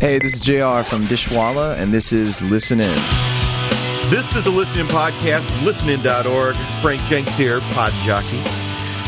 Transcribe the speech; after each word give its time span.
Hey, 0.00 0.18
this 0.18 0.34
is 0.34 0.40
JR 0.40 0.82
from 0.82 1.04
Dishwalla, 1.04 1.74
and 1.78 1.90
this 1.92 2.12
is 2.12 2.42
Listen 2.42 2.80
In. 2.80 2.94
This 4.10 4.36
is 4.36 4.46
a 4.46 4.50
listening 4.50 4.84
podcast, 4.88 5.40
listenin.org. 5.64 6.54
Frank 6.82 7.00
Jenks 7.04 7.34
here, 7.34 7.60
pod 7.72 7.94
jockey. 8.04 8.38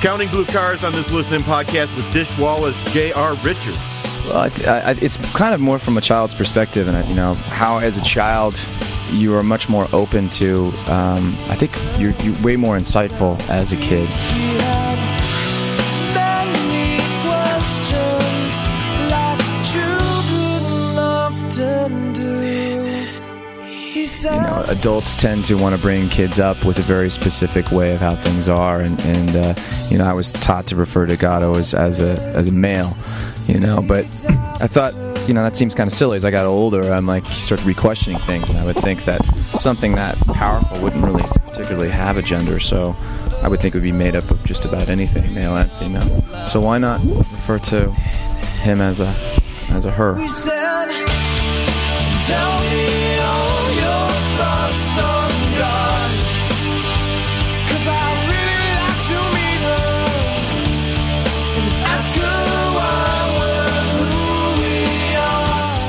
Counting 0.00 0.28
blue 0.30 0.44
cars 0.44 0.82
on 0.82 0.92
this 0.92 1.08
listening 1.12 1.42
podcast 1.42 1.94
with 1.94 2.04
Dishwalla's 2.06 2.76
J.R. 2.92 3.34
Richards. 3.36 3.78
Well, 4.26 4.38
I 4.38 4.50
I, 4.66 4.90
it's 5.00 5.18
kind 5.34 5.54
of 5.54 5.60
more 5.60 5.78
from 5.78 5.96
a 5.98 6.00
child's 6.00 6.34
perspective, 6.34 6.88
and 6.88 7.08
you 7.08 7.14
know 7.14 7.34
how 7.34 7.78
as 7.78 7.96
a 7.96 8.02
child 8.02 8.58
you 9.12 9.36
are 9.36 9.44
much 9.44 9.68
more 9.68 9.86
open 9.92 10.28
to. 10.30 10.72
Um, 10.88 11.36
I 11.48 11.54
think 11.54 11.76
you're, 12.00 12.12
you're 12.22 12.42
way 12.42 12.56
more 12.56 12.76
insightful 12.76 13.40
as 13.48 13.72
a 13.72 13.76
kid. 13.76 14.08
You 24.02 24.30
know, 24.30 24.64
adults 24.68 25.14
tend 25.14 25.44
to 25.44 25.54
want 25.54 25.76
to 25.76 25.80
bring 25.80 26.08
kids 26.08 26.38
up 26.38 26.64
with 26.64 26.78
a 26.78 26.82
very 26.82 27.08
specific 27.08 27.70
way 27.70 27.92
of 27.94 28.00
how 28.00 28.16
things 28.16 28.48
are, 28.48 28.80
and, 28.80 29.00
and 29.02 29.36
uh, 29.36 29.54
you 29.90 29.98
know, 29.98 30.04
I 30.04 30.12
was 30.12 30.32
taught 30.32 30.66
to 30.68 30.76
refer 30.76 31.06
to 31.06 31.16
God 31.16 31.42
as 31.42 31.72
as 31.72 32.00
a 32.00 32.18
as 32.34 32.48
a 32.48 32.52
male, 32.52 32.96
you 33.46 33.60
know, 33.60 33.80
but 33.80 34.04
I 34.60 34.66
thought, 34.66 34.94
you 35.28 35.34
know, 35.34 35.42
that 35.42 35.56
seems 35.56 35.74
kind 35.74 35.86
of 35.86 35.94
silly. 35.94 36.16
As 36.16 36.24
I 36.24 36.30
got 36.30 36.46
older, 36.46 36.92
I'm 36.92 37.06
like, 37.06 37.24
start 37.26 37.64
re-questioning 37.64 38.18
things, 38.20 38.50
and 38.50 38.58
I 38.58 38.64
would 38.64 38.76
think 38.76 39.04
that 39.04 39.24
something 39.52 39.94
that 39.94 40.18
powerful 40.28 40.80
wouldn't 40.80 41.04
really 41.04 41.24
particularly 41.46 41.90
have 41.90 42.16
a 42.16 42.22
gender, 42.22 42.58
so 42.58 42.96
I 43.42 43.48
would 43.48 43.60
think 43.60 43.74
it 43.74 43.78
would 43.78 43.84
be 43.84 43.92
made 43.92 44.16
up 44.16 44.30
of 44.30 44.42
just 44.44 44.64
about 44.64 44.88
anything, 44.88 45.32
male 45.32 45.56
and 45.56 45.70
female. 45.72 46.46
So 46.46 46.60
why 46.60 46.78
not 46.78 47.04
refer 47.04 47.58
to 47.58 47.90
him 48.62 48.80
as 48.80 49.00
a 49.00 49.14
as 49.70 49.84
a 49.84 49.90
her? 49.90 50.16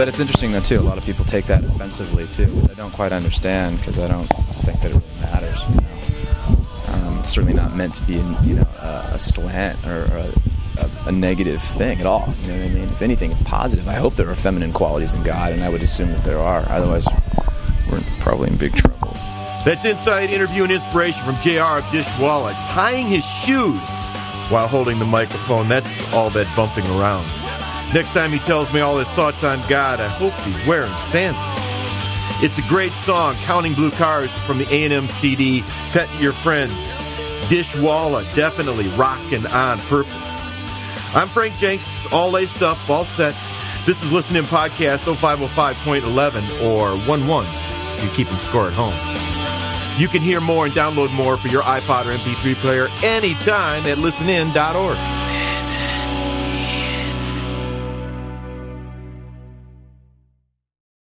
But 0.00 0.08
it's 0.08 0.18
interesting 0.18 0.52
though 0.52 0.62
too. 0.62 0.80
A 0.80 0.80
lot 0.80 0.96
of 0.96 1.04
people 1.04 1.26
take 1.26 1.44
that 1.48 1.62
offensively 1.62 2.26
too, 2.26 2.46
which 2.46 2.70
I 2.70 2.72
don't 2.72 2.90
quite 2.90 3.12
understand 3.12 3.76
because 3.76 3.98
I 3.98 4.06
don't 4.06 4.24
think 4.64 4.80
that 4.80 4.92
it 4.92 4.94
really 4.94 5.20
matters. 5.20 5.62
You 5.68 5.74
know? 5.74 7.06
um, 7.06 7.18
it's 7.18 7.32
certainly 7.32 7.52
not 7.52 7.76
meant 7.76 7.92
to 7.96 8.02
be, 8.04 8.14
you 8.14 8.54
know, 8.54 8.66
a, 8.80 9.10
a 9.12 9.18
slant 9.18 9.86
or 9.86 10.04
a, 10.04 10.32
a, 10.78 11.08
a, 11.08 11.12
negative 11.12 11.60
thing 11.60 12.00
at 12.00 12.06
all. 12.06 12.32
You 12.44 12.48
know 12.48 12.58
what 12.60 12.64
I 12.64 12.68
mean? 12.70 12.84
If 12.84 13.02
anything, 13.02 13.30
it's 13.30 13.42
positive. 13.42 13.88
I 13.88 13.96
hope 13.96 14.16
there 14.16 14.30
are 14.30 14.34
feminine 14.34 14.72
qualities 14.72 15.12
in 15.12 15.22
God, 15.22 15.52
and 15.52 15.62
I 15.62 15.68
would 15.68 15.82
assume 15.82 16.08
that 16.12 16.24
there 16.24 16.38
are. 16.38 16.66
Otherwise, 16.70 17.06
we're 17.92 18.00
probably 18.20 18.48
in 18.48 18.56
big 18.56 18.72
trouble. 18.72 19.12
That's 19.66 19.84
inside 19.84 20.30
interview 20.30 20.62
and 20.62 20.72
inspiration 20.72 21.22
from 21.26 21.34
Jr. 21.42 21.84
Dishwalla 21.92 22.54
tying 22.72 23.06
his 23.06 23.26
shoes 23.26 23.82
while 24.48 24.66
holding 24.66 24.98
the 24.98 25.04
microphone. 25.04 25.68
That's 25.68 26.10
all 26.14 26.30
that 26.30 26.50
bumping 26.56 26.86
around. 26.86 27.49
Next 27.92 28.12
time 28.12 28.30
he 28.30 28.38
tells 28.38 28.72
me 28.72 28.78
all 28.80 28.98
his 28.98 29.08
thoughts 29.10 29.42
on 29.42 29.60
God, 29.68 29.98
I 29.98 30.06
hope 30.06 30.32
he's 30.44 30.64
wearing 30.64 30.94
sandals. 31.08 31.44
It's 32.40 32.56
a 32.56 32.62
great 32.68 32.92
song, 32.92 33.34
Counting 33.42 33.74
Blue 33.74 33.90
Cars 33.90 34.30
from 34.30 34.58
the 34.58 34.66
A&M 34.72 35.08
CD, 35.08 35.64
Pet 35.90 36.08
Your 36.20 36.32
Friends. 36.32 36.72
Dishwalla, 37.48 38.22
definitely 38.36 38.86
rocking 38.90 39.44
on 39.46 39.78
purpose. 39.80 40.14
I'm 41.16 41.26
Frank 41.26 41.56
Jenks, 41.56 42.06
all 42.12 42.30
laced 42.30 42.62
up, 42.62 42.78
all 42.88 43.04
set. 43.04 43.34
This 43.84 44.04
is 44.04 44.12
Listening 44.12 44.44
Podcast 44.44 45.12
0505.11 45.12 46.62
or 46.62 46.92
11 46.92 47.46
if 47.96 48.04
you 48.04 48.08
keep 48.10 48.28
keeping 48.28 48.38
score 48.38 48.68
at 48.68 48.72
home. 48.72 48.94
You 50.00 50.06
can 50.06 50.22
hear 50.22 50.40
more 50.40 50.66
and 50.66 50.74
download 50.74 51.12
more 51.12 51.36
for 51.36 51.48
your 51.48 51.62
iPod 51.62 52.06
or 52.06 52.16
MP3 52.16 52.54
player 52.54 52.88
anytime 53.02 53.84
at 53.86 53.98
listenin.org. 53.98 55.19